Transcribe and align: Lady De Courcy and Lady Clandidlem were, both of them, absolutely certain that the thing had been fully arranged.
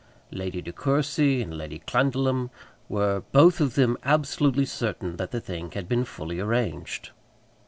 Lady 0.31 0.63
De 0.63 0.73
Courcy 0.73 1.43
and 1.43 1.55
Lady 1.55 1.77
Clandidlem 1.77 2.49
were, 2.89 3.21
both 3.31 3.61
of 3.61 3.75
them, 3.75 3.97
absolutely 4.03 4.65
certain 4.65 5.17
that 5.17 5.29
the 5.29 5.39
thing 5.39 5.69
had 5.73 5.87
been 5.87 6.05
fully 6.05 6.39
arranged. 6.39 7.11